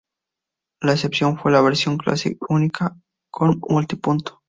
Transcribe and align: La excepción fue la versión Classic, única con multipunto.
La 0.81 0.93
excepción 0.93 1.37
fue 1.37 1.51
la 1.51 1.61
versión 1.61 1.99
Classic, 1.99 2.35
única 2.49 2.97
con 3.31 3.59
multipunto. 3.69 4.39